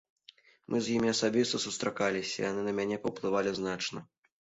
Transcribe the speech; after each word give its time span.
Мы 0.73 0.81
з 0.85 0.95
імі 0.95 1.11
асабіста 1.15 1.63
сустракаліся, 1.67 2.35
яны 2.49 2.67
на 2.71 2.77
мяне 2.81 3.01
паўплывалі 3.07 3.59
значна. 3.63 3.99